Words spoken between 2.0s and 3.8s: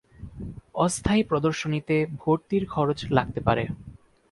ভর্তির খরচ লাগতে পারে।